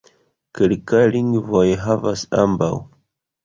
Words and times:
Kelkaj 0.59 1.03
lingvoj 1.17 1.63
havas 1.87 2.27
ambaŭ. 2.49 2.75